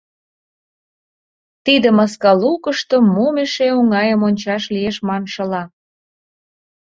Тиде 1.65 1.89
маскалукышто 1.97 2.95
мом 3.13 3.35
эше 3.43 3.67
оҥайым 3.79 4.21
ончаш 4.27 4.63
лиеш 4.73 4.97
маншыла. 5.07 5.63